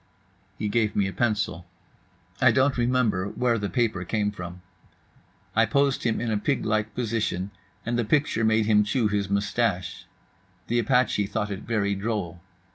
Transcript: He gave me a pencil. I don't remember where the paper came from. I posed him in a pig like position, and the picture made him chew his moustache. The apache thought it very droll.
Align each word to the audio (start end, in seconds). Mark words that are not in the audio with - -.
He 0.57 0.67
gave 0.67 0.95
me 0.95 1.05
a 1.07 1.13
pencil. 1.13 1.67
I 2.41 2.51
don't 2.51 2.75
remember 2.75 3.27
where 3.27 3.59
the 3.59 3.69
paper 3.69 4.03
came 4.03 4.31
from. 4.31 4.63
I 5.55 5.67
posed 5.67 6.05
him 6.05 6.19
in 6.19 6.31
a 6.31 6.39
pig 6.39 6.65
like 6.65 6.95
position, 6.95 7.51
and 7.85 7.99
the 7.99 8.03
picture 8.03 8.43
made 8.43 8.65
him 8.65 8.83
chew 8.83 9.09
his 9.09 9.29
moustache. 9.29 10.07
The 10.65 10.79
apache 10.79 11.27
thought 11.27 11.51
it 11.51 11.59
very 11.67 11.93
droll. 11.93 12.41